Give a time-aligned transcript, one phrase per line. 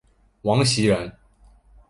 [0.41, 1.13] 王袭人。